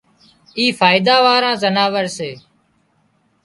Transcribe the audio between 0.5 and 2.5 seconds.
اي فائيڌا واۯان زناور سي